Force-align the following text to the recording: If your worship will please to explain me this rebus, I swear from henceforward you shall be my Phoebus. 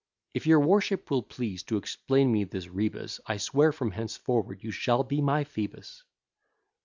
If 0.33 0.47
your 0.47 0.61
worship 0.61 1.11
will 1.11 1.21
please 1.21 1.61
to 1.65 1.77
explain 1.77 2.31
me 2.31 2.43
this 2.43 2.67
rebus, 2.67 3.19
I 3.27 3.37
swear 3.37 3.71
from 3.71 3.91
henceforward 3.91 4.63
you 4.63 4.71
shall 4.71 5.03
be 5.03 5.21
my 5.21 5.43
Phoebus. 5.43 6.03